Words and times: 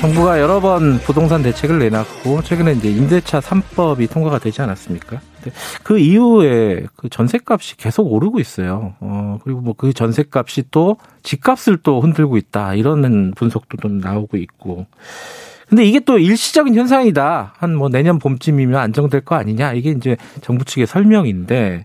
정부가 0.00 0.40
여러 0.40 0.60
번 0.60 0.98
부동산 1.00 1.42
대책을 1.42 1.78
내놨고 1.78 2.40
최근에 2.42 2.72
이제 2.72 2.90
임대차 2.90 3.40
3법이 3.40 4.10
통과가 4.10 4.38
되지 4.38 4.62
않았습니까? 4.62 5.20
그 5.82 5.98
이후에 5.98 6.86
그 6.96 7.10
전셋값이 7.10 7.76
계속 7.76 8.10
오르고 8.10 8.40
있어요. 8.40 8.94
어, 9.00 9.38
그리고 9.44 9.60
뭐 9.60 9.74
그 9.76 9.92
전셋값이 9.92 10.64
또 10.70 10.96
집값을 11.22 11.78
또 11.82 12.00
흔들고 12.00 12.38
있다. 12.38 12.74
이런 12.74 13.32
분석도 13.36 13.76
좀 13.76 13.98
나오고 13.98 14.38
있고. 14.38 14.86
근데 15.68 15.84
이게 15.84 16.00
또 16.00 16.18
일시적인 16.18 16.74
현상이다. 16.74 17.54
한 17.58 17.74
뭐 17.76 17.88
내년 17.90 18.18
봄쯤이면 18.18 18.80
안정될 18.80 19.20
거 19.22 19.34
아니냐. 19.36 19.74
이게 19.74 19.90
이제 19.90 20.16
정부 20.40 20.64
측의 20.64 20.86
설명인데, 20.86 21.84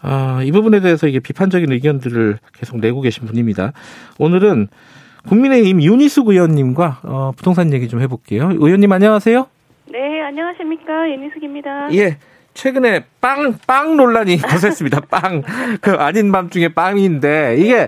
아, 0.00 0.42
이 0.42 0.50
부분에 0.52 0.80
대해서 0.80 1.06
이게 1.06 1.20
비판적인 1.20 1.70
의견들을 1.70 2.38
계속 2.58 2.78
내고 2.80 3.00
계신 3.02 3.26
분입니다. 3.26 3.72
오늘은 4.18 4.68
국민의힘 5.28 5.82
윤희숙 5.82 6.28
의원님과 6.28 7.00
어, 7.02 7.32
부동산 7.36 7.72
얘기 7.72 7.88
좀 7.88 8.00
해볼게요. 8.00 8.50
의원님 8.52 8.90
안녕하세요. 8.92 9.46
네, 9.90 10.22
안녕하십니까. 10.22 11.08
윤희숙입니다. 11.10 11.88
예. 11.94 12.18
최근에 12.54 13.04
빵, 13.20 13.58
빵 13.66 13.96
논란이 13.96 14.38
거셌습니다. 14.40 15.00
빵. 15.10 15.42
그 15.82 15.92
아닌 15.92 16.32
밤 16.32 16.48
중에 16.48 16.68
빵인데, 16.68 17.56
이게, 17.58 17.86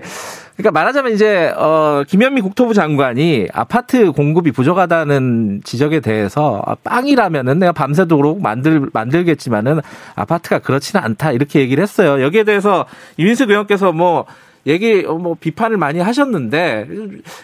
그러니까 0.55 0.71
말하자면 0.71 1.13
이제, 1.13 1.51
어, 1.57 2.03
김현미 2.07 2.41
국토부 2.41 2.75
장관이 2.75 3.47
아파트 3.51 4.11
공급이 4.11 4.51
부족하다는 4.51 5.61
지적에 5.63 6.01
대해서 6.01 6.61
아, 6.67 6.75
빵이라면은 6.83 7.57
내가 7.57 7.71
밤새도록 7.71 8.43
만들, 8.43 8.87
만들겠지만은 8.93 9.79
아파트가 10.15 10.59
그렇지는 10.59 11.03
않다. 11.03 11.31
이렇게 11.31 11.61
얘기를 11.61 11.81
했어요. 11.81 12.23
여기에 12.23 12.43
대해서 12.43 12.85
이민숙 13.17 13.49
의원께서 13.49 13.91
뭐, 13.91 14.25
얘기, 14.67 15.05
어, 15.05 15.15
뭐, 15.15 15.35
비판을 15.39 15.77
많이 15.77 15.99
하셨는데, 15.99 16.87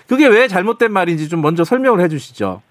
그게 0.08 0.28
왜 0.28 0.48
잘못된 0.48 0.92
말인지 0.92 1.30
좀 1.30 1.42
먼저 1.42 1.64
설명을 1.64 2.02
해 2.02 2.08
주시죠. 2.08 2.62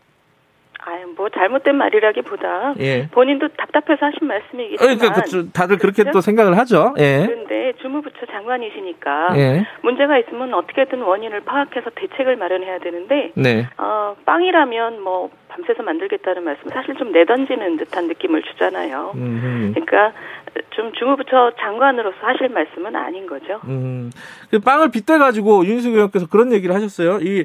아유, 0.87 1.15
뭐 1.17 1.31
잘못된 1.31 1.77
말이라기보다 1.77 2.75
예. 2.81 3.09
본인도 3.09 3.49
답답해서 3.57 4.05
하신 4.07 4.29
말씀이겠지만 4.29 4.99
그러니까 4.99 5.23
그, 5.23 5.51
다들 5.51 5.79
그렇게 5.79 6.03
그렇죠? 6.03 6.19
또 6.19 6.21
생각을 6.21 6.59
하죠. 6.59 6.95
예. 6.99 7.25
그런데 7.27 7.73
주무부처 7.81 8.27
장관이시니까 8.27 9.39
예. 9.39 9.67
문제가 9.83 10.19
있으면 10.19 10.53
어떻게든 10.53 11.01
원인을 11.01 11.41
파악해서 11.41 11.91
대책을 11.95 12.37
마련해야 12.37 12.81
되는데 12.81 13.33
네. 13.35 13.67
어, 13.79 14.15
빵이라면 14.27 15.03
뭐 15.03 15.31
밤새서 15.55 15.83
만들겠다는 15.85 16.43
말씀 16.43 16.69
사실 16.71 16.95
좀 16.97 17.13
내던지는 17.13 17.77
듯한 17.77 18.09
느낌을 18.09 18.43
주잖아요. 18.43 19.13
음, 19.15 19.73
그러니까 19.75 20.13
좀 20.71 20.93
주무부처 20.99 21.53
장관으로서 21.61 22.17
하실 22.23 22.49
말씀은 22.49 22.97
아닌 22.97 23.27
거죠. 23.27 23.61
음. 23.69 24.11
그 24.51 24.59
빵을 24.59 24.91
빗대 24.91 25.19
가지고 25.19 25.65
윤희숙 25.65 25.95
의원께서 25.95 26.27
그런 26.27 26.53
얘기를 26.53 26.75
하셨어요. 26.75 27.21
이 27.21 27.45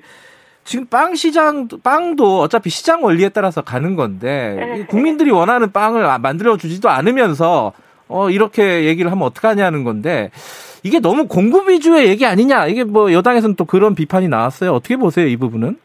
지금 0.63 0.87
빵 0.87 1.13
시장 1.15 1.67
빵도 1.83 2.39
어차피 2.39 2.69
시장 2.69 3.03
원리에 3.03 3.29
따라서 3.29 3.61
가는 3.61 3.95
건데 3.95 4.55
네. 4.59 4.79
이 4.79 4.85
국민들이 4.87 5.29
원하는 5.31 5.71
빵을 5.71 6.05
아- 6.05 6.17
만들어 6.17 6.57
주지도 6.57 6.89
않으면서 6.89 7.73
어 8.07 8.29
이렇게 8.31 8.85
얘기를 8.85 9.11
하면 9.11 9.23
어떡하냐는 9.25 9.83
건데 9.83 10.31
이게 10.83 10.99
너무 10.99 11.27
공급 11.27 11.69
위주의 11.69 12.07
얘기 12.07 12.25
아니냐 12.25 12.67
이게 12.67 12.83
뭐 12.83 13.13
여당에서는 13.13 13.55
또 13.55 13.65
그런 13.65 13.93
비판이 13.93 14.27
나왔어요. 14.27 14.73
어떻게 14.73 14.95
보세요 14.97 15.27
이 15.27 15.37
부분은? 15.37 15.77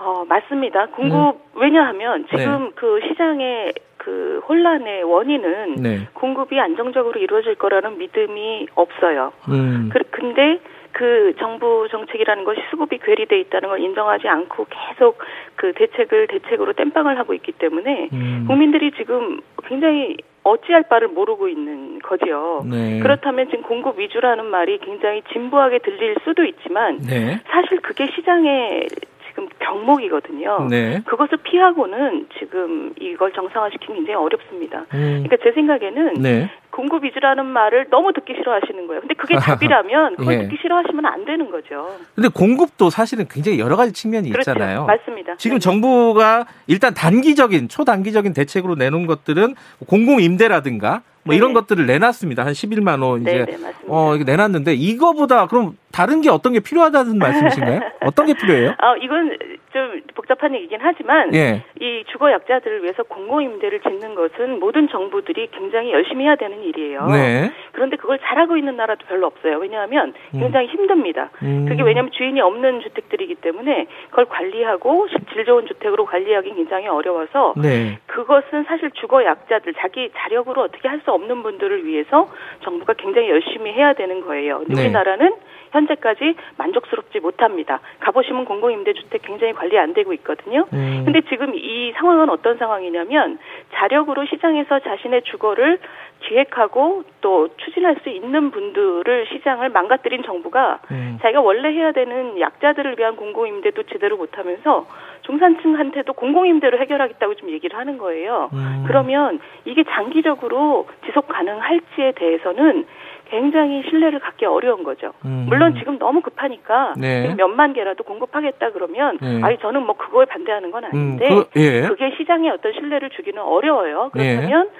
어, 0.00 0.24
맞습니다. 0.28 0.86
공급 0.86 1.40
왜냐하면 1.54 2.26
지금 2.28 2.64
네. 2.66 2.70
그 2.74 3.00
시장의 3.08 3.74
그 3.96 4.40
혼란의 4.48 5.02
원인은 5.04 5.74
네. 5.76 6.08
공급이 6.14 6.58
안정적으로 6.58 7.20
이루어질 7.20 7.56
거라는 7.56 7.98
믿음이 7.98 8.68
없어요. 8.74 9.32
음. 9.48 9.90
그, 9.92 9.98
근데 10.10 10.60
그 10.92 11.34
정부 11.38 11.86
정책이라는 11.90 12.44
것이 12.44 12.60
수급이 12.70 12.98
괴리돼 12.98 13.38
있다는 13.40 13.68
걸 13.68 13.80
인정하지 13.80 14.26
않고 14.26 14.66
계속 14.70 15.18
그 15.56 15.72
대책을 15.74 16.28
대책으로 16.28 16.72
땜빵을 16.72 17.18
하고 17.18 17.34
있기 17.34 17.52
때문에 17.52 18.08
음. 18.12 18.44
국민들이 18.46 18.90
지금 18.92 19.40
굉장히 19.64 20.16
어찌할 20.44 20.84
바를 20.84 21.08
모르고 21.08 21.48
있는 21.48 21.98
거지요. 21.98 22.64
네. 22.64 23.00
그렇다면 23.00 23.48
지금 23.50 23.62
공급 23.64 23.98
위주라는 23.98 24.46
말이 24.46 24.78
굉장히 24.78 25.22
진부하게 25.32 25.80
들릴 25.80 26.16
수도 26.24 26.44
있지만 26.44 26.98
네. 26.98 27.40
사실 27.48 27.80
그게 27.80 28.06
시장의 28.06 28.88
지금 29.38 29.48
병목이거든요. 29.60 30.66
네. 30.68 31.00
그것을 31.06 31.38
피하고는 31.38 32.26
지금 32.38 32.92
이걸 33.00 33.32
정상화시키기 33.32 33.92
굉장히 33.94 34.14
어렵습니다. 34.14 34.80
음. 34.94 35.22
그러니까 35.24 35.36
제 35.44 35.52
생각에는 35.52 36.14
네. 36.14 36.50
공급 36.70 37.04
위주라는 37.04 37.46
말을 37.46 37.86
너무 37.90 38.12
듣기 38.12 38.34
싫어하시는 38.34 38.86
거예요. 38.88 39.00
근데 39.00 39.14
그게 39.14 39.36
답이라면 39.36 40.16
그걸 40.16 40.34
예. 40.34 40.38
듣기 40.42 40.56
싫어하시면 40.60 41.06
안 41.06 41.24
되는 41.24 41.50
거죠. 41.50 41.96
근데 42.14 42.28
공급도 42.28 42.90
사실은 42.90 43.26
굉장히 43.30 43.60
여러 43.60 43.76
가지 43.76 43.92
측면이 43.92 44.30
그렇죠. 44.30 44.50
있잖아요. 44.50 44.84
맞습니다. 44.86 45.36
지금 45.36 45.56
네. 45.56 45.60
정부가 45.60 46.46
일단 46.66 46.94
단기적인 46.94 47.68
초단기적인 47.68 48.32
대책으로 48.32 48.74
내놓은 48.74 49.06
것들은 49.06 49.54
공공 49.86 50.20
임대라든가 50.20 51.02
뭐 51.24 51.34
이런 51.34 51.50
네네. 51.50 51.60
것들을 51.60 51.86
내놨습니다. 51.86 52.44
한 52.44 52.52
11만 52.52 53.02
원 53.02 53.20
이제 53.20 53.32
네, 53.32 53.44
네, 53.44 53.52
맞습니다. 53.52 53.84
어 53.88 54.14
이게 54.14 54.24
내놨는데 54.24 54.74
이거보다 54.74 55.46
그럼 55.46 55.76
다른 55.92 56.20
게 56.20 56.28
어떤 56.30 56.52
게 56.52 56.60
필요하다는 56.60 57.18
말씀이신가요? 57.18 57.80
어떤 58.02 58.26
게 58.26 58.34
필요해요? 58.34 58.74
아, 58.78 58.94
이건 58.96 59.36
좀 59.72 60.00
복잡한 60.14 60.54
얘기긴 60.54 60.78
하지만 60.80 61.34
예. 61.34 61.64
이 61.80 62.04
주거 62.10 62.30
약자들을 62.32 62.82
위해서 62.82 63.02
공공 63.02 63.42
임대를 63.42 63.80
짓는 63.80 64.14
것은 64.14 64.60
모든 64.60 64.88
정부들이 64.88 65.48
굉장히 65.52 65.92
열심히 65.92 66.24
해야 66.24 66.36
되는 66.36 66.62
일이에요. 66.62 67.06
네. 67.06 67.52
그런데 67.72 67.96
그걸 67.96 68.18
잘하고 68.18 68.56
있는 68.56 68.76
나라도 68.76 69.06
별로 69.06 69.26
없어요. 69.26 69.58
왜냐하면 69.58 70.14
굉장히 70.32 70.68
힘듭니다. 70.68 71.30
음. 71.42 71.66
그게 71.68 71.82
왜냐하면 71.82 72.12
주인이 72.12 72.40
없는 72.40 72.80
주택들이기 72.82 73.36
때문에 73.36 73.86
그걸 74.10 74.24
관리하고 74.26 75.06
질 75.32 75.44
좋은 75.44 75.66
주택으로 75.66 76.04
관리하기 76.06 76.54
굉장히 76.54 76.86
어려워서 76.88 77.54
네. 77.56 77.98
그것은 78.06 78.64
사실 78.64 78.90
주거 78.92 79.24
약자들 79.24 79.74
자기 79.78 80.10
자력으로 80.16 80.62
어떻게 80.62 80.86
할 80.86 80.98
수 80.98 81.12
없는 81.12 81.44
분들을 81.44 81.86
위해서 81.86 82.28
정부가 82.64 82.94
굉장히 82.94 83.30
열심히 83.30 83.72
해야 83.72 83.92
되는 83.92 84.20
거예요. 84.20 84.64
네. 84.66 84.82
우리나라는 84.82 85.32
현재까지 85.78 86.34
만족스럽지 86.56 87.20
못합니다. 87.20 87.80
가보시면 88.00 88.44
공공임대주택 88.44 89.22
굉장히 89.22 89.52
관리 89.52 89.78
안 89.78 89.94
되고 89.94 90.12
있거든요. 90.14 90.66
음. 90.72 91.02
근데 91.04 91.20
지금 91.28 91.54
이 91.54 91.92
상황은 91.96 92.28
어떤 92.30 92.58
상황이냐면 92.58 93.38
자력으로 93.74 94.26
시장에서 94.26 94.80
자신의 94.80 95.22
주거를 95.22 95.78
기획하고 96.20 97.04
또 97.20 97.48
추진할 97.58 97.96
수 98.02 98.08
있는 98.08 98.50
분들을 98.50 99.26
시장을 99.28 99.68
망가뜨린 99.68 100.24
정부가 100.24 100.80
음. 100.90 101.18
자기가 101.22 101.40
원래 101.40 101.72
해야 101.72 101.92
되는 101.92 102.40
약자들을 102.40 102.98
위한 102.98 103.16
공공임대도 103.16 103.84
제대로 103.84 104.16
못하면서 104.16 104.86
중산층한테도 105.22 106.12
공공임대로 106.14 106.78
해결하겠다고 106.78 107.34
좀 107.34 107.50
얘기를 107.50 107.78
하는 107.78 107.98
거예요. 107.98 108.50
음. 108.52 108.84
그러면 108.86 109.38
이게 109.64 109.84
장기적으로 109.84 110.86
지속 111.06 111.28
가능할지에 111.28 112.12
대해서는 112.12 112.86
굉장히 113.30 113.82
신뢰를 113.88 114.18
갖기 114.20 114.44
어려운 114.46 114.82
거죠. 114.82 115.12
음. 115.24 115.46
물론 115.48 115.74
지금 115.78 115.98
너무 115.98 116.20
급하니까 116.20 116.94
네. 116.96 117.34
몇만 117.34 117.72
개라도 117.72 118.04
공급하겠다 118.04 118.70
그러면 118.70 119.18
네. 119.20 119.40
아니 119.42 119.58
저는 119.58 119.84
뭐 119.84 119.96
그거에 119.96 120.24
반대하는 120.26 120.70
건 120.70 120.84
음, 120.84 120.88
아닌데 120.92 121.28
그, 121.28 121.60
예. 121.60 121.82
그게 121.82 122.14
시장에 122.16 122.50
어떤 122.50 122.72
신뢰를 122.72 123.10
주기는 123.10 123.40
어려워요. 123.40 124.10
그렇다면 124.12 124.70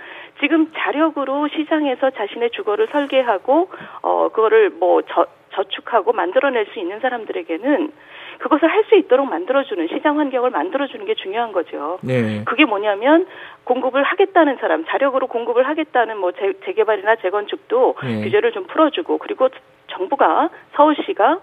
지금 0.41 0.71
자력으로 0.77 1.49
시장에서 1.49 2.11
자신의 2.11 2.51
주거를 2.53 2.89
설계하고 2.93 3.69
어 4.03 4.29
그거를 4.29 4.71
뭐 4.71 5.03
저, 5.09 5.27
저축하고 5.59 6.13
만들어낼 6.13 6.67
수 6.73 6.79
있는 6.79 7.01
사람들에게는 7.01 7.93
그것을 8.39 8.69
할 8.69 8.79
수 8.89 8.97
있도록 8.97 9.29
만들어주는 9.29 9.89
시장 9.89 10.19
환경을 10.19 10.49
만들어주는 10.49 11.05
게 11.05 11.15
중요한 11.15 11.53
거죠. 11.53 11.99
네. 12.01 12.43
그게 12.47 12.65
뭐냐면 12.65 13.27
공급을 13.65 14.03
하겠다는 14.03 14.57
사람, 14.57 14.87
자력으로 14.87 15.27
공급을 15.27 15.69
하겠다는 15.69 16.17
뭐 16.17 16.33
재, 16.33 16.55
재개발이나 16.65 17.17
재건축도 17.17 17.97
네. 18.03 18.23
규제를 18.23 18.53
좀 18.53 18.65
풀어주고 18.65 19.19
그리고 19.19 19.49
정부가 19.89 20.49
서울시가 20.75 21.41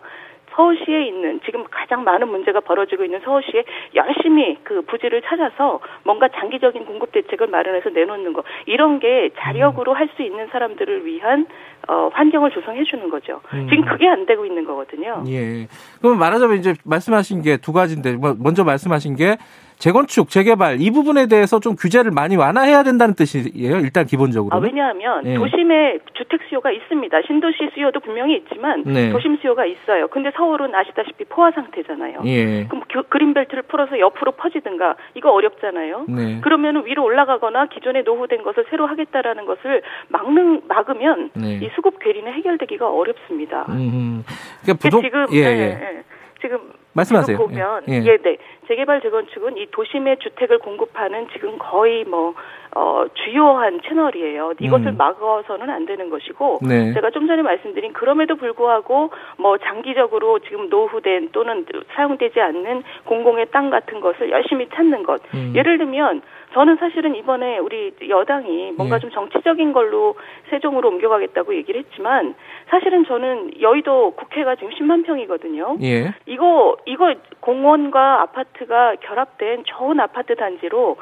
서울시에 0.55 1.07
있는 1.07 1.39
지금 1.45 1.63
가장 1.69 2.03
많은 2.03 2.27
문제가 2.29 2.61
벌어지고 2.61 3.03
있는 3.03 3.19
서울시에 3.23 3.63
열심히 3.93 4.57
그 4.63 4.81
부지를 4.83 5.21
찾아서 5.23 5.79
뭔가 6.03 6.27
장기적인 6.29 6.85
공급 6.85 7.11
대책을 7.11 7.47
마련해서 7.47 7.89
내놓는 7.89 8.33
거 8.33 8.43
이런 8.65 8.99
게 8.99 9.31
자력으로 9.37 9.93
할 9.93 10.05
수 10.15 10.21
있는 10.21 10.47
사람들을 10.51 11.05
위한 11.05 11.47
어, 11.89 12.09
환경을 12.13 12.51
조성해 12.51 12.83
주는 12.85 13.09
거죠. 13.09 13.41
음. 13.53 13.67
지금 13.69 13.83
그게 13.85 14.07
안 14.07 14.25
되고 14.25 14.45
있는 14.45 14.63
거거든요. 14.65 15.23
예. 15.27 15.67
그럼 15.99 16.19
말하자면 16.19 16.57
이제 16.57 16.73
말씀하신 16.85 17.41
게 17.41 17.57
두 17.57 17.73
가지인데 17.73 18.13
뭐 18.17 18.35
먼저 18.39 18.63
말씀하신 18.63 19.15
게 19.15 19.37
재건축, 19.77 20.29
재개발 20.29 20.81
이 20.81 20.91
부분에 20.91 21.27
대해서 21.27 21.59
좀 21.59 21.75
규제를 21.75 22.11
많이 22.11 22.35
완화해야 22.35 22.83
된다는 22.83 23.13
뜻이에요. 23.15 23.77
일단 23.79 24.05
기본적으로. 24.05 24.55
아, 24.55 24.59
왜냐하면 24.59 25.25
예. 25.25 25.35
도심에 25.35 25.99
주택 26.13 26.41
수요가 26.49 26.71
있습니다. 26.71 27.21
신도시 27.27 27.69
수요도 27.73 27.99
분명히 27.99 28.37
있지만 28.37 28.83
네. 28.85 29.11
도심 29.11 29.37
수요가 29.41 29.65
있어요. 29.65 30.07
근데 30.07 30.31
서울은 30.35 30.73
아시다시피 30.73 31.25
포화 31.25 31.51
상태잖아요. 31.51 32.21
예. 32.25 32.65
그럼 32.67 32.83
그, 32.91 33.03
그린벨트를 33.03 33.63
풀어서 33.63 33.99
옆으로 33.99 34.31
퍼지든가 34.33 34.95
이거 35.15 35.31
어렵잖아요. 35.31 36.05
네. 36.07 36.39
그러면 36.41 36.85
위로 36.85 37.03
올라가거나 37.03 37.67
기존에 37.67 38.01
노후된 38.01 38.43
것을 38.43 38.65
새로 38.69 38.87
하겠다라는 38.87 39.45
것을 39.45 39.81
막는 40.09 40.61
막으면 40.67 41.31
네. 41.33 41.59
이 41.61 41.69
수급 41.75 41.99
괴리는 41.99 42.31
해결되기가 42.31 42.89
어렵습니다. 42.89 43.65
음. 43.69 44.23
그러니까 44.61 44.65
그 44.65 44.73
부동 44.75 45.01
지금 45.01 45.25
예, 45.33 45.37
예, 45.37 45.43
예. 45.43 45.97
예. 45.97 46.03
지금 46.41 46.59
말씀하세요. 46.95 47.37
보면 47.37 47.83
예, 47.89 47.93
예. 47.93 48.03
예, 48.05 48.17
네. 48.17 48.37
재개발 48.67 49.01
재건축은 49.01 49.57
이 49.57 49.67
도심의 49.71 50.17
주택을 50.19 50.59
공급하는 50.59 51.27
지금 51.33 51.57
거의 51.59 52.05
뭐 52.05 52.33
어, 52.77 53.05
주요한 53.13 53.79
채널이에요. 53.81 54.51
이것을 54.59 54.87
음. 54.87 54.97
막아서는 54.97 55.69
안 55.69 55.85
되는 55.85 56.09
것이고 56.09 56.59
네. 56.61 56.93
제가 56.93 57.09
좀 57.11 57.25
전에 57.25 57.41
말씀드린 57.41 57.93
그럼에도 57.93 58.35
불구하고 58.35 59.11
뭐 59.37 59.57
장기적으로 59.57 60.39
지금 60.39 60.67
노후된 60.69 61.29
또는 61.31 61.65
사용되지 61.95 62.41
않는 62.41 62.83
공공의 63.05 63.47
땅 63.51 63.69
같은 63.69 64.01
것을 64.01 64.29
열심히 64.29 64.67
찾는 64.69 65.03
것. 65.03 65.21
음. 65.33 65.53
예를 65.55 65.77
들면 65.77 66.21
저는 66.53 66.75
사실은 66.77 67.15
이번에 67.15 67.59
우리 67.59 67.93
여당이 68.07 68.73
뭔가 68.77 68.95
예. 68.95 68.99
좀 68.99 69.09
정치적인 69.11 69.73
걸로 69.73 70.15
세종으로 70.49 70.89
옮겨가겠다고 70.89 71.55
얘기를 71.55 71.81
했지만 71.81 72.35
사실은 72.67 73.05
저는 73.05 73.61
여의도 73.61 74.11
국회가 74.11 74.55
지금 74.55 74.69
10만 74.71 75.05
평이거든요. 75.05 75.77
예. 75.81 76.13
이거 76.25 76.77
이거 76.85 77.13
공원과 77.39 78.21
아파트가 78.21 78.95
결합된 79.01 79.63
좋은 79.65 79.99
아파트 79.99 80.35
단지로 80.35 80.97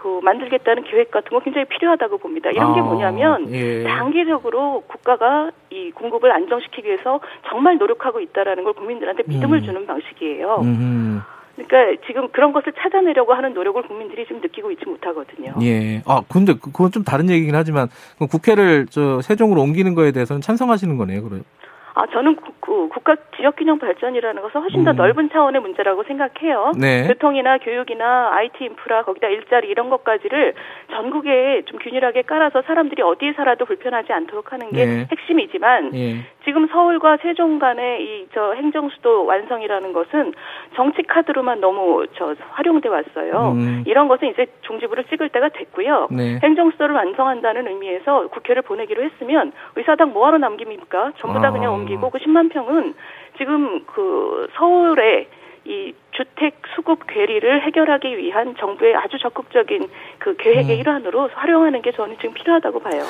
그 0.00 0.20
만들겠다는 0.22 0.84
계획 0.84 1.10
같은 1.10 1.30
거 1.30 1.40
굉장히 1.40 1.66
필요하다고 1.66 2.18
봅니다. 2.18 2.50
이런 2.50 2.74
게 2.74 2.80
아, 2.80 2.84
뭐냐면 2.84 3.50
예. 3.52 3.82
장기적으로 3.84 4.82
국가가 4.86 5.50
이 5.70 5.90
공급을 5.92 6.30
안정시키기 6.32 6.86
위해서 6.88 7.20
정말 7.48 7.78
노력하고 7.78 8.20
있다라는 8.20 8.64
걸 8.64 8.72
국민들한테 8.74 9.22
믿음을 9.26 9.58
음. 9.58 9.64
주는 9.64 9.86
방식이에요. 9.86 10.60
음. 10.62 11.20
그러니까 11.56 12.02
지금 12.06 12.28
그런 12.28 12.52
것을 12.52 12.72
찾아내려고 12.78 13.32
하는 13.32 13.54
노력을 13.54 13.80
국민들이 13.82 14.26
지금 14.26 14.42
느끼고 14.42 14.70
있지 14.72 14.84
못하거든요. 14.84 15.54
예. 15.62 16.02
아, 16.06 16.20
근데 16.28 16.52
그- 16.52 16.70
그건 16.70 16.90
좀 16.92 17.02
다른 17.02 17.30
얘기긴 17.30 17.54
하지만 17.54 17.88
그럼 18.16 18.28
국회를 18.28 18.86
저 18.90 19.22
세종으로 19.22 19.62
옮기는 19.62 19.94
거에 19.94 20.12
대해서는 20.12 20.42
찬성하시는 20.42 20.96
거네요, 20.98 21.22
그럼. 21.22 21.44
아 21.98 22.04
저는 22.12 22.36
구- 22.36 22.52
그 22.60 22.88
국가 22.88 23.16
지역균형 23.36 23.78
발전이라는 23.78 24.42
것은 24.42 24.60
훨씬 24.60 24.84
더 24.84 24.90
음. 24.90 24.96
넓은 24.96 25.30
차원의 25.30 25.62
문제라고 25.62 26.04
생각해요. 26.04 26.72
네. 26.78 27.06
교통이나 27.08 27.56
교육이나 27.56 28.32
IT 28.34 28.64
인프라 28.64 29.02
거기다 29.02 29.28
일자리 29.28 29.68
이런 29.68 29.88
것까지를 29.88 30.52
전국에 30.90 31.62
좀 31.64 31.78
균일하게 31.78 32.22
깔아서 32.22 32.60
사람들이 32.66 33.00
어디에 33.00 33.32
살아도 33.32 33.64
불편하지 33.64 34.12
않도록 34.12 34.52
하는 34.52 34.70
게 34.72 34.84
네. 34.84 35.08
핵심이지만 35.10 35.94
예. 35.94 36.16
지금 36.46 36.66
서울과 36.68 37.18
세종 37.18 37.58
간의 37.58 38.02
이 38.02 38.16
저 38.36 38.52
행정 38.52 38.90
수도 38.90 39.24
완성이라는 39.24 39.94
것은 39.94 40.34
정치 40.74 41.02
카드로만 41.02 41.58
너무 41.58 42.06
저 42.16 42.34
활용돼 42.50 42.86
왔어요. 42.86 43.52
음. 43.52 43.82
이런 43.86 44.08
것은 44.08 44.28
이제 44.28 44.44
종지부를 44.60 45.04
찍을 45.04 45.30
때가 45.30 45.48
됐고요. 45.48 46.08
네. 46.10 46.38
행정 46.42 46.70
수도를 46.70 46.94
완성한다는 46.94 47.66
의미에서 47.66 48.28
국회를 48.28 48.60
보내기로 48.60 49.02
했으면 49.02 49.52
의사당 49.74 50.12
뭐하러 50.12 50.36
남깁니까? 50.36 51.12
전부 51.18 51.40
다 51.40 51.48
아. 51.48 51.50
그냥 51.50 51.72
옮기고 51.72 52.10
그 52.10 52.18
10만 52.18 52.52
평은 52.52 52.94
지금 53.38 53.84
그 53.86 54.48
서울에 54.54 55.28
이 55.64 55.94
주택 56.10 56.60
수급 56.74 57.06
괴리를 57.06 57.62
해결하기 57.62 58.18
위한 58.18 58.54
정부의 58.58 58.94
아주 58.96 59.18
적극적인 59.18 59.88
그 60.18 60.36
계획의 60.36 60.76
음. 60.76 60.80
일환으로 60.80 61.30
활용하는 61.32 61.80
게 61.80 61.92
저는 61.92 62.16
지금 62.18 62.34
필요하다고 62.34 62.80
봐요. 62.80 63.00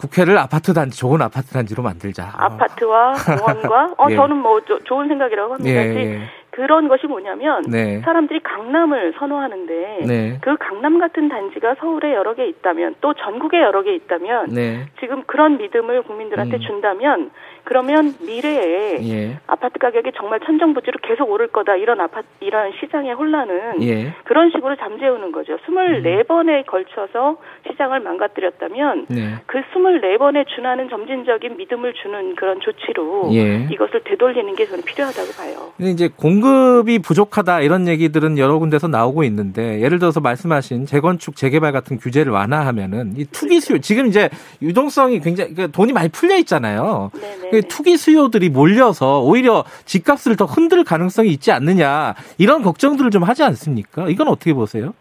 국회를 0.00 0.38
아파트 0.38 0.72
단지, 0.72 0.98
좋은 0.98 1.20
아파트 1.20 1.52
단지로 1.52 1.82
만들자. 1.82 2.32
아파트와 2.34 3.12
공원과 3.12 3.94
어 3.98 4.06
예. 4.10 4.16
저는 4.16 4.36
뭐 4.36 4.60
조- 4.62 4.82
좋은 4.84 5.06
생각이라고 5.08 5.54
합니다. 5.54 5.70
예, 5.70 5.92
즉, 5.92 5.98
예. 5.98 6.20
그런 6.60 6.88
것이 6.88 7.06
뭐냐면 7.06 7.62
네. 7.62 8.00
사람들이 8.00 8.40
강남을 8.40 9.14
선호하는데 9.18 10.00
네. 10.06 10.38
그 10.42 10.56
강남 10.58 10.98
같은 10.98 11.30
단지가 11.30 11.74
서울에 11.80 12.12
여러 12.12 12.34
개 12.34 12.46
있다면 12.46 12.96
또 13.00 13.14
전국에 13.14 13.58
여러 13.58 13.82
개 13.82 13.94
있다면 13.94 14.50
네. 14.50 14.84
지금 15.00 15.22
그런 15.24 15.56
믿음을 15.56 16.02
국민들한테 16.02 16.58
음. 16.58 16.60
준다면 16.60 17.30
그러면 17.64 18.14
미래에 18.26 18.98
예. 19.08 19.38
아파트 19.46 19.78
가격이 19.78 20.12
정말 20.16 20.40
천정부지로 20.40 20.98
계속 21.02 21.30
오를 21.30 21.46
거다 21.48 21.76
이런 21.76 22.00
아파트 22.00 22.26
이런 22.40 22.72
시장의 22.78 23.14
혼란은 23.14 23.82
예. 23.82 24.04
음. 24.04 24.12
그런 24.24 24.50
식으로 24.50 24.76
잠재우는 24.76 25.32
거죠. 25.32 25.56
24번에 25.66 26.66
걸쳐서 26.66 27.38
시장을 27.70 28.00
망가뜨렸다면 28.00 29.06
네. 29.08 29.34
그 29.46 29.62
24번에 29.72 30.46
준하는 30.48 30.90
점진적인 30.90 31.56
믿음을 31.56 31.94
주는 31.94 32.34
그런 32.34 32.60
조치로 32.60 33.30
예. 33.32 33.66
이것을 33.70 34.02
되돌리는 34.04 34.54
게 34.56 34.66
저는 34.66 34.84
필요하다고 34.84 35.28
봐요. 35.32 35.72
근데 35.76 35.90
이제 35.92 36.08
공급 36.08 36.49
이 36.88 36.98
부족하다 36.98 37.60
이런 37.60 37.86
얘기들은 37.88 38.38
여러 38.38 38.58
군데서 38.58 38.88
나오고 38.88 39.24
있는데 39.24 39.80
예를 39.80 39.98
들어서 39.98 40.20
말씀하신 40.20 40.86
재건축 40.86 41.36
재개발 41.36 41.72
같은 41.72 41.98
규제를 41.98 42.32
완화하면은 42.32 43.14
이 43.16 43.24
투기 43.26 43.60
수요 43.60 43.78
지금 43.78 44.06
이제 44.06 44.30
유동성이 44.62 45.20
굉장히 45.20 45.54
그러니까 45.54 45.76
돈이 45.76 45.92
많이 45.92 46.08
풀려 46.08 46.36
있잖아요. 46.38 47.10
네네. 47.14 47.50
그 47.50 47.62
투기 47.62 47.96
수요들이 47.96 48.48
몰려서 48.48 49.20
오히려 49.20 49.64
집값을 49.84 50.36
더 50.36 50.44
흔들 50.44 50.84
가능성이 50.84 51.30
있지 51.30 51.52
않느냐 51.52 52.14
이런 52.38 52.62
걱정들을 52.62 53.10
좀 53.10 53.22
하지 53.22 53.42
않습니까? 53.42 54.08
이건 54.08 54.28
어떻게 54.28 54.52
보세요? 54.52 54.94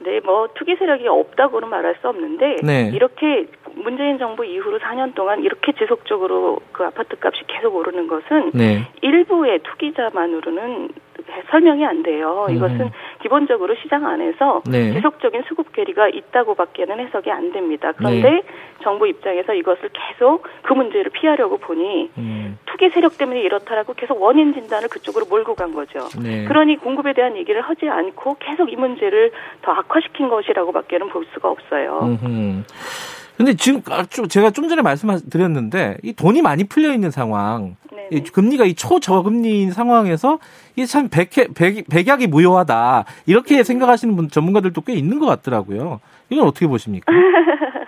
네, 0.00 0.20
뭐 0.20 0.48
투기 0.54 0.76
세력이 0.78 1.08
없다고는 1.08 1.68
말할 1.68 1.96
수 2.00 2.08
없는데 2.08 2.56
네. 2.62 2.90
이렇게 2.92 3.46
문재인 3.76 4.18
정부 4.18 4.44
이후로 4.44 4.78
4년 4.78 5.14
동안 5.14 5.42
이렇게 5.42 5.72
지속적으로 5.72 6.58
그 6.72 6.84
아파트 6.84 7.16
값이 7.20 7.44
계속 7.46 7.74
오르는 7.74 8.06
것은 8.06 8.52
네. 8.54 8.86
일부의 9.02 9.60
투기자만으로는 9.60 10.88
설명이 11.50 11.84
안 11.84 12.02
돼요. 12.02 12.46
음. 12.48 12.56
이것은 12.56 12.90
기본적으로 13.22 13.74
시장 13.82 14.06
안에서 14.06 14.62
네. 14.66 14.92
지속적인 14.92 15.44
수급 15.48 15.72
괴리가 15.72 16.08
있다고밖에는 16.08 17.00
해석이 17.00 17.30
안 17.30 17.52
됩니다. 17.52 17.92
그런데 17.96 18.30
네. 18.30 18.42
정부 18.82 19.06
입장에서 19.06 19.54
이것을 19.54 19.90
계속 19.92 20.46
그 20.62 20.72
문제를 20.72 21.10
피하려고 21.10 21.56
보니 21.58 22.10
음, 22.18 22.58
투기 22.66 22.90
세력 22.90 23.16
때문에 23.16 23.40
이렇다라고 23.40 23.94
계속 23.94 24.20
원인 24.20 24.52
진단을 24.52 24.88
그쪽으로 24.88 25.26
몰고 25.26 25.54
간 25.54 25.72
거죠. 25.72 26.00
네. 26.20 26.44
그러니 26.44 26.76
공급에 26.76 27.14
대한 27.14 27.36
얘기를 27.36 27.60
하지 27.62 27.88
않고 27.88 28.36
계속 28.38 28.72
이 28.72 28.76
문제를 28.76 29.30
더 29.62 29.72
악화시킨 29.72 30.28
것이라고밖에는 30.28 31.08
볼 31.08 31.24
수가 31.32 31.48
없어요. 31.48 32.00
음흠. 32.02 32.62
근데 33.36 33.54
지금 33.54 33.80
아, 33.90 34.04
좀 34.04 34.28
제가 34.28 34.50
좀 34.50 34.68
전에 34.68 34.82
말씀드렸는데 34.82 35.98
이 36.02 36.12
돈이 36.12 36.42
많이 36.42 36.64
풀려 36.64 36.92
있는 36.92 37.10
상황. 37.10 37.76
이 38.10 38.20
금리가 38.22 38.64
이 38.66 38.74
초저금리인 38.74 39.72
상황에서 39.72 40.38
이게 40.76 40.84
참 40.84 41.08
백해, 41.08 41.48
백, 41.54 41.86
백약이 41.88 42.26
무효하다 42.26 43.04
이렇게 43.26 43.62
생각하시는 43.62 44.14
분 44.14 44.28
전문가들도 44.28 44.80
꽤 44.82 44.92
있는 44.92 45.18
것 45.18 45.26
같더라고요. 45.26 46.00
이건 46.28 46.46
어떻게 46.46 46.66
보십니까? 46.66 47.12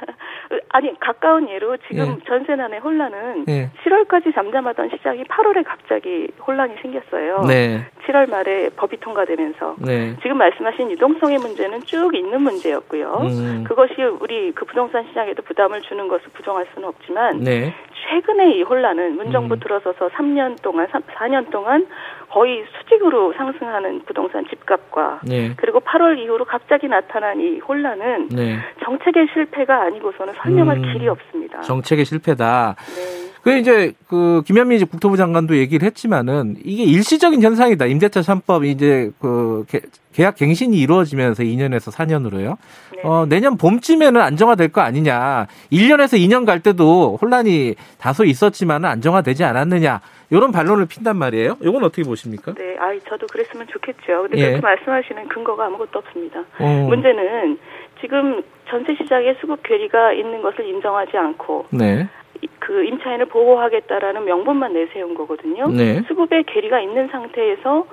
아니 0.71 0.99
가까운 1.01 1.49
예로 1.49 1.79
지금 1.89 2.19
예. 2.21 2.25
전세난의 2.27 2.81
혼란은 2.81 3.47
예. 3.49 3.71
7월까지 3.85 4.35
잠잠하던 4.35 4.91
시장이 4.91 5.25
8월에 5.25 5.65
갑자기 5.65 6.29
혼란이 6.47 6.75
생겼어요. 6.83 7.45
네, 7.49 7.87
7월 8.07 8.31
말에 8.31 8.71
법이 8.71 8.99
통과되면서 9.01 9.77
네, 9.79 10.17
지금 10.23 10.39
말씀하신 10.39 10.91
유동성의 10.93 11.39
문제는 11.39 11.83
쭉 11.85 12.15
있는 12.15 12.41
문제였고요. 12.43 13.19
음. 13.23 13.65
그것이 13.67 13.95
우리 14.21 14.53
그 14.53 14.65
부동산 14.65 15.05
시장에도 15.09 15.43
부담을 15.43 15.83
주는 15.83 16.07
것을 16.09 16.27
부정할 16.33 16.67
수는 16.75 16.89
없지만 16.89 17.41
네, 17.41 17.75
최근에 18.09 18.53
이 18.53 18.63
혼란은 18.63 19.17
문정부 19.17 19.55
음. 19.55 19.61
들어서서 19.61 20.09
3년 20.11 20.61
동안 20.63 20.87
3, 20.91 21.03
4년 21.03 21.51
동안 21.51 21.87
거의 22.31 22.65
수직으로 22.79 23.33
상승하는 23.35 24.03
부동산 24.07 24.47
집값과 24.49 25.21
네, 25.25 25.55
그리고 25.57 25.81
8월 25.81 26.19
이후로 26.19 26.45
갑자기 26.45 26.89
나타난 26.89 27.41
이 27.41 27.59
혼란은 27.59 28.29
네. 28.29 28.59
정책의 28.85 29.29
실패가 29.33 29.83
아니고서는 29.83 30.35
설명할 30.43 30.79
음. 30.79 30.93
길이 30.93 31.09
없습니다. 31.09 31.63
정책의 31.63 32.05
실패다. 32.05 32.77
네. 32.79 33.27
그 33.47 33.57
이제 33.59 33.93
그 34.09 34.43
김현미 34.45 34.75
이제 34.75 34.85
국토부 34.85 35.17
장관도 35.17 35.57
얘기를 35.57 35.87
했지만은 35.87 36.57
이게 36.65 36.83
일시적인 36.83 37.41
현상이다. 37.41 37.87
임대차 37.87 38.19
3법 38.21 38.65
이제 38.67 39.13
그 39.21 39.65
개- 39.69 39.83
계약 40.13 40.35
갱신이 40.35 40.77
이루어지면서 40.77 41.45
2년에서 41.45 41.93
4년으로요. 41.95 42.57
네. 42.97 43.03
어, 43.05 43.25
내년 43.29 43.57
봄쯤에는 43.57 44.21
안정화될 44.21 44.73
거 44.73 44.81
아니냐. 44.81 45.47
1년에서 45.71 46.19
2년 46.19 46.45
갈 46.45 46.59
때도 46.59 47.19
혼란이 47.23 47.77
다소 48.01 48.25
있었지만은 48.25 48.89
안정화되지 48.89 49.45
않았느냐. 49.45 50.01
이런 50.31 50.51
반론을 50.51 50.87
핀단 50.87 51.17
말이에요. 51.17 51.57
이건 51.61 51.85
어떻게 51.85 52.03
보십니까? 52.03 52.53
네, 52.55 52.77
아이 52.81 52.99
저도 53.09 53.29
그랬으면 53.29 53.69
좋겠죠. 53.69 54.23
근데 54.23 54.39
예. 54.39 54.47
그렇게 54.47 54.61
말씀하시는 54.61 55.29
근거가 55.29 55.67
아무것도 55.67 56.01
없습니다. 56.01 56.41
어, 56.59 56.87
문제는 56.89 57.59
지금 58.01 58.43
전세 58.69 58.97
시장에 58.97 59.37
수급 59.41 59.63
괴리가 59.63 60.15
있는 60.15 60.43
것을 60.43 60.67
인정하지 60.67 61.17
않고 61.17 61.67
네. 61.71 62.09
이- 62.43 62.49
그 62.59 62.85
임차인을 62.85 63.27
보호하겠다라는 63.27 64.25
명분만 64.25 64.73
내세운 64.73 65.15
거거든요. 65.15 65.69
네. 65.69 66.03
수급의 66.09 66.45
괴리가 66.45 66.81
있는 66.81 67.09
상태에서 67.09 67.87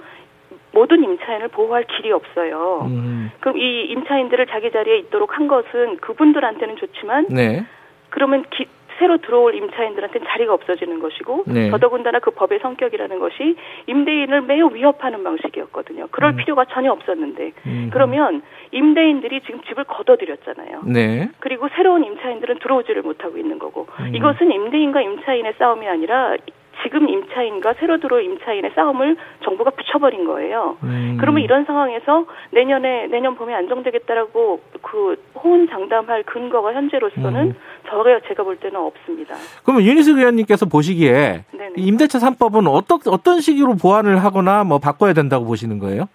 모든 0.71 1.03
임차인을 1.03 1.49
보호할 1.49 1.85
길이 1.85 2.11
없어요. 2.11 2.87
음. 2.89 3.31
그럼 3.39 3.57
이 3.57 3.85
임차인들을 3.91 4.47
자기 4.47 4.71
자리에 4.71 4.97
있도록 4.99 5.37
한 5.37 5.47
것은 5.47 5.97
그분들한테는 5.97 6.77
좋지만 6.77 7.27
네. 7.29 7.65
그러면 8.09 8.43
기, 8.51 8.65
새로 8.99 9.17
들어올 9.17 9.55
임차인들한테는 9.55 10.27
자리가 10.27 10.53
없어지는 10.53 10.99
것이고 10.99 11.43
네. 11.47 11.69
더더군다나 11.69 12.19
그 12.19 12.31
법의 12.31 12.59
성격이라는 12.59 13.19
것이 13.19 13.55
임대인을 13.87 14.41
매우 14.41 14.73
위협하는 14.73 15.23
방식이었거든요. 15.23 16.07
그럴 16.11 16.31
음. 16.31 16.35
필요가 16.37 16.65
전혀 16.65 16.91
없었는데 16.91 17.51
음. 17.65 17.89
그러면 17.91 18.41
임대인들이 18.71 19.41
지금 19.41 19.61
집을 19.63 19.83
걷어들였잖아요. 19.85 20.83
네. 20.85 21.29
그리고 21.39 21.67
새로운 21.75 22.03
임차인들은 22.03 22.59
들어오지를 22.59 23.01
못하고 23.01 23.37
있는 23.37 23.59
거고 23.59 23.87
음. 23.99 24.15
이것은 24.15 24.51
임대인과 24.51 25.01
임차인의 25.01 25.53
싸움이 25.57 25.87
아니라 25.87 26.35
지금 26.83 27.09
임차인과 27.09 27.73
새로 27.79 27.99
들어올 27.99 28.23
임차인의 28.23 28.71
싸움을 28.75 29.15
정부가 29.43 29.71
붙여버린 29.71 30.25
거예요. 30.25 30.77
음. 30.83 31.17
그러면 31.19 31.41
이런 31.41 31.65
상황에서 31.65 32.25
내년에 32.51 33.07
내년 33.07 33.35
봄에 33.35 33.53
안정되겠다라고 33.53 34.59
그 34.81 35.15
호언장담할 35.35 36.23
근거가 36.23 36.73
현재로서는 36.73 37.47
음. 37.47 37.55
저가 37.87 38.19
제가 38.27 38.43
볼 38.43 38.57
때는 38.57 38.79
없습니다. 38.79 39.35
그러면 39.63 39.83
윤희숙 39.83 40.17
의원님께서 40.17 40.65
보시기에 40.67 41.45
네네. 41.51 41.73
이 41.77 41.87
임대차 41.87 42.19
3법은 42.19 42.67
어떤 42.69 42.99
어떤 43.07 43.39
식으로 43.39 43.75
보완을 43.75 44.23
하거나 44.23 44.63
뭐 44.63 44.79
바꿔야 44.79 45.13
된다고 45.13 45.45
보시는 45.45 45.79
거예요? 45.79 46.07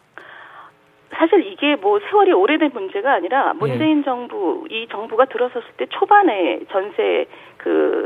사실 1.18 1.44
이게 1.46 1.74
뭐 1.74 1.98
세월이 1.98 2.32
오래된 2.32 2.70
문제가 2.72 3.14
아니라 3.14 3.52
예. 3.54 3.58
문재인 3.58 4.04
정부 4.04 4.66
이 4.70 4.86
정부가 4.90 5.24
들어섰을 5.24 5.62
때 5.76 5.86
초반에 5.90 6.60
전세 6.70 7.26
그 7.56 7.97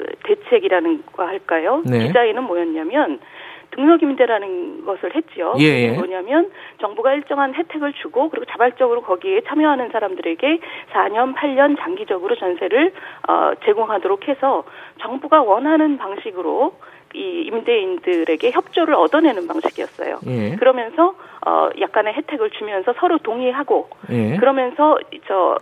대책이라는 0.52 1.04
거 1.12 1.24
할까요? 1.24 1.82
네. 1.86 2.06
디자인은 2.06 2.44
뭐였냐면 2.44 3.18
등록임대라는 3.70 4.84
것을 4.84 5.14
했죠. 5.14 5.54
예, 5.58 5.64
예. 5.64 5.92
뭐냐면 5.92 6.50
정부가 6.78 7.14
일정한 7.14 7.54
혜택을 7.54 7.94
주고 7.94 8.28
그리고 8.28 8.44
자발적으로 8.44 9.00
거기에 9.00 9.40
참여하는 9.46 9.88
사람들에게 9.90 10.58
4년, 10.92 11.34
8년 11.34 11.78
장기적으로 11.78 12.36
전세를 12.36 12.92
어, 13.28 13.52
제공하도록 13.64 14.28
해서 14.28 14.64
정부가 15.00 15.42
원하는 15.42 15.96
방식으로 15.96 16.74
이 17.14 17.44
임대인들에게 17.46 18.50
협조를 18.52 18.94
얻어내는 18.94 19.46
방식이었어요. 19.46 20.20
예. 20.26 20.56
그러면서 20.56 21.14
어 21.44 21.68
약간의 21.78 22.14
혜택을 22.14 22.50
주면서 22.50 22.94
서로 22.98 23.18
동의하고 23.18 23.90
예. 24.10 24.36
그러면서 24.36 24.96
저 25.26 25.58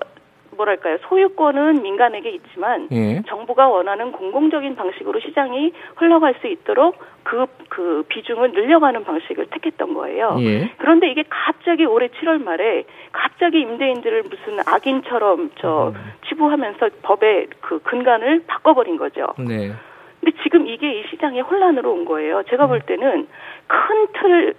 뭐랄까요 0.61 0.99
소유권은 1.09 1.83
민간에게 1.83 2.31
있지만 2.31 2.88
예. 2.93 3.23
정부가 3.26 3.69
원하는 3.69 4.12
공공적인 4.12 4.76
방식으로 4.76 5.21
시장이 5.21 5.73
흘러갈 5.97 6.35
수 6.40 6.47
있도록 6.47 6.99
그, 7.23 7.47
그 7.69 8.05
비중을 8.09 8.52
늘려가는 8.52 9.05
방식을 9.05 9.47
택했던 9.50 9.95
거예요. 9.95 10.37
예. 10.40 10.73
그런데 10.79 11.11
이게 11.11 11.25
갑자기 11.29 11.85
올해 11.85 12.09
7월 12.09 12.43
말에 12.43 12.85
갑자기 13.12 13.61
임대인들을 13.61 14.25
무슨 14.25 14.59
악인처럼 14.67 15.50
저 15.59 15.93
음. 15.95 16.12
치부하면서 16.29 16.90
법의 17.02 17.49
그 17.61 17.81
근간을 17.81 18.45
바꿔버린 18.47 18.97
거죠. 18.97 19.29
네. 19.38 19.73
근데 20.21 20.37
지금 20.43 20.67
이게 20.67 21.00
이 21.00 21.05
시장의 21.11 21.43
혼란으로 21.43 21.93
온 21.93 22.05
거예요. 22.05 22.43
제가 22.50 22.67
볼 22.67 22.81
때는 22.81 23.26
큰 23.67 24.12
틀 24.12 24.55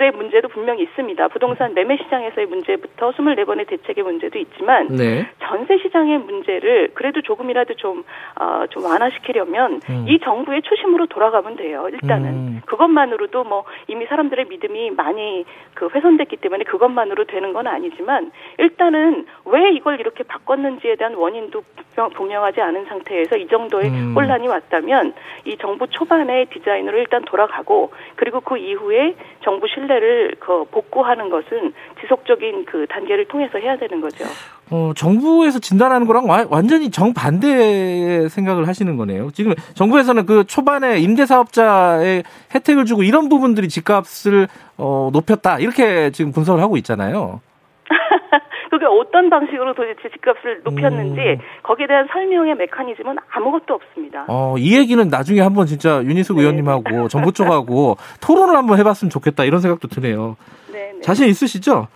의 0.00 0.10
문제도 0.12 0.48
분명히 0.48 0.84
있습니다. 0.84 1.28
부동산 1.28 1.74
매매 1.74 1.98
시장에서의 1.98 2.46
문제부터 2.46 3.10
24번의 3.10 3.68
대책의 3.68 4.04
문제도 4.04 4.38
있지만 4.38 4.88
네. 4.88 5.28
전세 5.42 5.78
시장의 5.78 6.18
문제를 6.18 6.90
그래도 6.94 7.20
조금이라도 7.22 7.74
좀, 7.74 8.04
어, 8.40 8.64
좀 8.70 8.84
완화시키려면 8.84 9.80
음. 9.90 10.06
이 10.08 10.18
정부의 10.20 10.62
초심으로 10.62 11.06
돌아가면 11.06 11.56
돼요. 11.56 11.88
일단은. 11.92 12.28
음. 12.28 12.60
그것만으로도 12.66 13.44
뭐 13.44 13.64
이미 13.88 14.06
사람들의 14.06 14.46
믿음이 14.46 14.90
많이 14.92 15.44
그 15.74 15.88
훼손됐기 15.92 16.36
때문에 16.36 16.64
그것만으로 16.64 17.24
되는 17.24 17.52
건 17.52 17.66
아니지만 17.66 18.30
일단은 18.58 19.26
왜 19.46 19.70
이걸 19.72 20.00
이렇게 20.00 20.22
바꿨는지에 20.24 20.96
대한 20.96 21.14
원인도 21.14 21.62
분명- 21.94 22.10
분명하지 22.10 22.60
않은 22.60 22.84
상태에서 22.86 23.36
이 23.36 23.46
정도의 23.48 23.88
음. 23.90 24.14
혼란이 24.16 24.48
왔다면 24.48 25.14
이 25.44 25.56
정부 25.58 25.86
초반의 25.88 26.46
디자인으로 26.46 26.98
일단 26.98 27.22
돌아가고 27.24 27.92
그리고 28.16 28.40
그 28.40 28.56
이후에 28.56 29.14
정부 29.42 29.66
신뢰를 29.68 30.36
그 30.38 30.64
복구하는 30.70 31.28
것은 31.30 31.72
지속적인 32.00 32.64
그 32.66 32.86
단계를 32.88 33.26
통해서 33.26 33.58
해야 33.58 33.76
되는 33.76 34.00
거죠. 34.00 34.24
어, 34.74 34.92
정부에서 34.96 35.58
진단하는 35.58 36.06
거랑 36.06 36.26
와- 36.30 36.46
완전히 36.48 36.90
정반대의 36.90 38.30
생각을 38.30 38.66
하시는 38.66 38.96
거네요. 38.96 39.30
지금 39.32 39.52
정부에서는 39.74 40.24
그 40.24 40.44
초반에 40.44 40.98
임대사업자의 40.98 42.22
혜택을 42.54 42.86
주고 42.86 43.02
이런 43.02 43.28
부분들이 43.28 43.68
집값을 43.68 44.48
어, 44.78 45.10
높였다. 45.12 45.58
이렇게 45.58 46.10
지금 46.10 46.32
분석을 46.32 46.62
하고 46.62 46.78
있잖아요. 46.78 47.40
그게 48.70 48.86
어떤 48.86 49.28
방식으로 49.28 49.74
도대체 49.74 50.08
집값을 50.10 50.62
높였는지 50.64 51.20
음. 51.20 51.38
거기에 51.62 51.86
대한 51.86 52.08
설명의 52.10 52.54
메커니즘은 52.54 53.16
아무것도 53.30 53.74
없습니다. 53.74 54.24
어, 54.28 54.54
이 54.56 54.74
얘기는 54.78 55.06
나중에 55.06 55.42
한번 55.42 55.66
진짜 55.66 56.02
윤희숙 56.02 56.36
네. 56.36 56.42
의원님하고 56.44 57.08
정부 57.08 57.32
쪽하고 57.32 57.98
토론을 58.22 58.56
한번 58.56 58.78
해봤으면 58.78 59.10
좋겠다. 59.10 59.44
이런 59.44 59.60
생각도 59.60 59.88
드네요. 59.88 60.36
네, 60.72 60.92
네. 60.94 61.00
자신 61.02 61.28
있으시죠? 61.28 61.88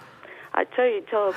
아, 0.56 0.64
저희 0.74 1.02
저 1.10 1.30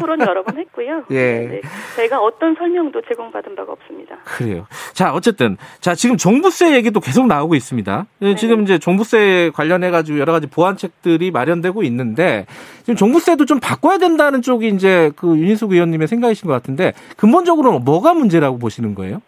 토론 0.00 0.18
여러 0.26 0.42
번 0.42 0.58
했고요. 0.58 1.04
예. 1.12 1.14
네, 1.14 1.46
네. 1.46 1.60
저희가 1.94 2.20
어떤 2.20 2.56
설명도 2.56 3.02
제공받은 3.02 3.54
바가 3.54 3.70
없습니다. 3.70 4.16
그래요. 4.24 4.66
자, 4.92 5.14
어쨌든. 5.14 5.56
자, 5.78 5.94
지금 5.94 6.16
종부세 6.16 6.74
얘기도 6.74 6.98
계속 6.98 7.28
나오고 7.28 7.54
있습니다. 7.54 8.06
예, 8.22 8.34
지금 8.34 8.62
이제 8.62 8.80
종부세 8.80 9.52
관련해 9.54 9.92
가지고 9.92 10.18
여러 10.18 10.32
가지 10.32 10.50
보완책들이 10.50 11.30
마련되고 11.30 11.84
있는데, 11.84 12.46
지금 12.78 12.96
종부세도 12.96 13.44
좀 13.44 13.60
바꿔야 13.60 13.98
된다는 13.98 14.42
쪽이 14.42 14.66
이제 14.70 15.12
그 15.14 15.38
윤희숙 15.38 15.70
의원님의 15.70 16.08
생각이신 16.08 16.48
것 16.48 16.52
같은데, 16.52 16.94
근본적으로는 17.16 17.84
뭐가 17.84 18.12
문제라고 18.12 18.58
보시는 18.58 18.96
거예요? 18.96 19.22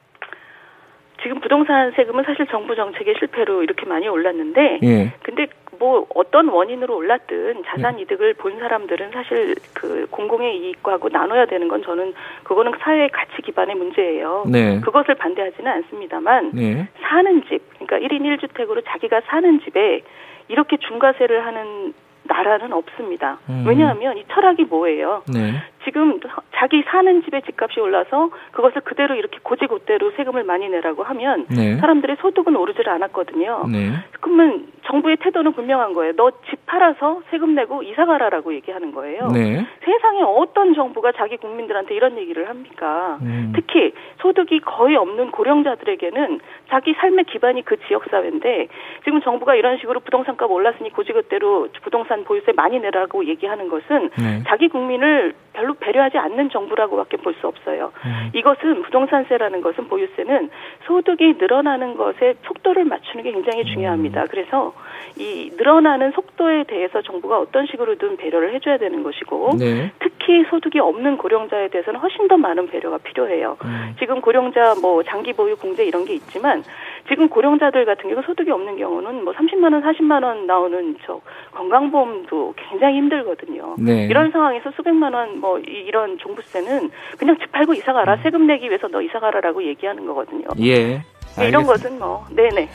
지금 1.22 1.40
부동산 1.40 1.92
세금은 1.94 2.24
사실 2.24 2.46
정부 2.50 2.74
정책의 2.74 3.14
실패로 3.20 3.62
이렇게 3.62 3.86
많이 3.86 4.08
올랐는데, 4.08 4.80
예. 4.82 5.12
근데 5.22 5.46
뭐 5.86 6.04
어떤 6.16 6.48
원인으로 6.48 6.96
올랐든 6.96 7.62
자산 7.66 8.00
이득을 8.00 8.34
본 8.34 8.58
사람들은 8.58 9.12
사실 9.12 9.54
그 9.72 10.08
공공의 10.10 10.58
이익과하고 10.58 11.10
나눠야 11.10 11.46
되는 11.46 11.68
건 11.68 11.84
저는 11.84 12.12
그거는 12.42 12.72
사회의 12.80 13.08
가치 13.10 13.40
기반의 13.42 13.76
문제예요. 13.76 14.46
네. 14.48 14.80
그것을 14.80 15.14
반대하지는 15.14 15.70
않습니다만 15.70 16.50
네. 16.54 16.88
사는 17.02 17.40
집, 17.48 17.62
그러니까 17.78 17.98
1인 17.98 18.22
1주택으로 18.22 18.82
자기가 18.84 19.20
사는 19.26 19.60
집에 19.60 20.02
이렇게 20.48 20.76
중과세를 20.76 21.46
하는 21.46 21.94
나라는 22.24 22.72
없습니다. 22.72 23.38
음. 23.48 23.64
왜냐하면 23.64 24.18
이 24.18 24.24
철학이 24.32 24.64
뭐예요? 24.64 25.22
네. 25.32 25.62
지금 25.86 26.18
자기 26.56 26.82
사는 26.82 27.22
집의 27.22 27.42
집값이 27.42 27.78
올라서 27.80 28.30
그것을 28.50 28.80
그대로 28.82 29.14
이렇게 29.14 29.38
고지고대로 29.42 30.10
세금을 30.16 30.42
많이 30.42 30.68
내라고 30.68 31.04
하면 31.04 31.46
네. 31.48 31.76
사람들의 31.76 32.16
소득은 32.20 32.56
오르질 32.56 32.88
않았거든요. 32.88 33.66
네. 33.70 33.92
그러면 34.20 34.66
정부의 34.84 35.16
태도는 35.18 35.52
분명한 35.52 35.94
거예요. 35.94 36.12
너 36.16 36.30
집 36.50 36.64
팔아서 36.66 37.22
세금 37.30 37.54
내고 37.54 37.82
이사 37.82 38.04
가라라고 38.04 38.52
얘기하는 38.54 38.92
거예요. 38.92 39.28
네. 39.28 39.64
세상에 39.84 40.22
어떤 40.22 40.74
정부가 40.74 41.12
자기 41.12 41.36
국민들한테 41.36 41.94
이런 41.94 42.18
얘기를 42.18 42.48
합니까? 42.48 43.18
음. 43.22 43.52
특히 43.54 43.92
소득이 44.20 44.60
거의 44.60 44.96
없는 44.96 45.30
고령자들에게는 45.30 46.40
자기 46.68 46.94
삶의 46.94 47.24
기반이 47.24 47.64
그 47.64 47.76
지역 47.86 48.04
사회인데 48.10 48.68
지금 49.04 49.20
정부가 49.22 49.54
이런 49.54 49.78
식으로 49.78 50.00
부동산값 50.00 50.50
올랐으니 50.50 50.90
고지것대로 50.90 51.68
부동산 51.82 52.24
보유세 52.24 52.52
많이 52.52 52.78
내라고 52.80 53.24
얘기하는 53.24 53.68
것은 53.68 54.10
네. 54.18 54.42
자기 54.48 54.68
국민을 54.68 55.34
별로 55.52 55.74
배려하지 55.80 56.18
않는 56.18 56.50
정부라고밖에 56.50 57.16
볼 57.18 57.36
수 57.36 57.46
없어요. 57.46 57.92
음. 58.06 58.30
이것은 58.34 58.82
부동산세라는 58.82 59.60
것은 59.60 59.88
보유세는 59.88 60.48
소득이 60.86 61.34
늘어나는 61.38 61.96
것에 61.96 62.34
속도를 62.44 62.84
맞추는 62.84 63.24
게 63.24 63.32
굉장히 63.32 63.64
중요합니다. 63.64 64.22
음. 64.22 64.26
그래서 64.30 64.72
이 65.18 65.50
늘어나는 65.56 66.12
속도에 66.12 66.64
대해서 66.64 67.02
정부가 67.02 67.38
어떤 67.38 67.66
식으로든 67.66 68.16
배려를 68.16 68.54
해줘야 68.54 68.78
되는 68.78 69.02
것이고 69.02 69.56
네. 69.58 69.92
특히 70.26 70.44
소득이 70.50 70.80
없는 70.80 71.18
고령자에 71.18 71.68
대해서는 71.68 72.00
훨씬 72.00 72.26
더 72.26 72.36
많은 72.36 72.66
배려가 72.66 72.98
필요해요. 72.98 73.56
음. 73.64 73.94
지금 74.00 74.20
고령자 74.20 74.74
뭐 74.82 75.04
장기 75.04 75.32
보유 75.32 75.56
공제 75.56 75.84
이런 75.84 76.04
게 76.04 76.14
있지만 76.14 76.64
지금 77.08 77.28
고령자들 77.28 77.84
같은 77.84 78.10
경우 78.10 78.20
소득이 78.26 78.50
없는 78.50 78.76
경우는 78.76 79.22
뭐 79.22 79.32
30만 79.32 79.72
원, 79.72 79.82
40만 79.82 80.24
원 80.24 80.46
나오는 80.46 80.96
저 81.06 81.20
건강보험도 81.52 82.54
굉장히 82.56 82.96
힘들거든요. 82.96 83.76
네. 83.78 84.06
이런 84.10 84.32
상황에서 84.32 84.72
수백만 84.74 85.14
원 85.14 85.36
뭐 85.36 85.58
이런 85.58 86.18
종부세는 86.18 86.90
그냥 87.18 87.36
집 87.38 87.52
팔고 87.52 87.74
이사 87.74 87.92
가라 87.92 88.16
세금 88.22 88.46
내기 88.46 88.68
위해서 88.68 88.88
너 88.88 89.02
이사 89.02 89.20
가라라고 89.20 89.62
얘기하는 89.64 90.06
거거든요. 90.06 90.48
예. 90.60 91.02
이런 91.38 91.62
알겠습니다. 91.62 91.66
것은 91.66 91.98
뭐 91.98 92.24
네네 92.34 92.68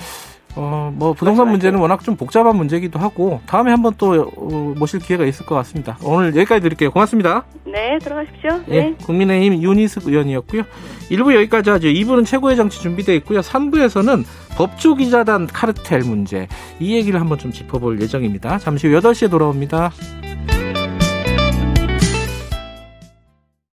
어, 0.55 0.91
뭐 0.95 1.13
부동산 1.13 1.49
문제는 1.49 1.79
워낙 1.79 2.03
좀 2.03 2.15
복잡한 2.15 2.55
문제기도 2.55 2.99
하고 2.99 3.41
다음에 3.45 3.71
한번 3.71 3.93
또 3.97 4.31
어, 4.35 4.73
모실 4.77 4.99
기회가 4.99 5.25
있을 5.25 5.45
것 5.45 5.55
같습니다. 5.55 5.97
오늘 6.03 6.35
여기까지 6.35 6.61
드릴게요. 6.61 6.91
고맙습니다. 6.91 7.45
네, 7.65 7.97
들어가십시오. 7.99 8.61
예, 8.69 8.81
네. 8.81 8.95
국민의힘 9.03 9.61
윤희숙 9.61 10.07
의원이었고요. 10.07 10.63
1부 11.09 11.33
여기까지 11.35 11.69
하죠. 11.69 11.87
2부는 11.87 12.25
최고의 12.25 12.55
정치 12.55 12.81
준비되어 12.81 13.15
있고요. 13.15 13.39
3부에서는 13.39 14.23
법조 14.55 14.95
기자단 14.95 15.47
카르텔 15.47 15.99
문제 16.01 16.47
이 16.79 16.95
얘기를 16.95 17.19
한번 17.19 17.37
좀 17.37 17.51
짚어볼 17.51 18.01
예정입니다. 18.01 18.57
잠시 18.59 18.87
후 18.87 18.99
8시에 18.99 19.29
돌아옵니다. 19.29 19.91